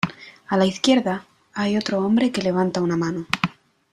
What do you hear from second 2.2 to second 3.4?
que levanta una mano.